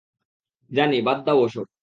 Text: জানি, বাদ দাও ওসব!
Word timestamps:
জানি, 0.71 0.97
বাদ 1.01 1.19
দাও 1.25 1.37
ওসব! 1.43 1.65